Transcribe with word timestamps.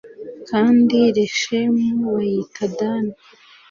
kandi 0.49 0.97
leshemu 1.15 1.91
bayita 2.13 2.63
dani 2.77 3.15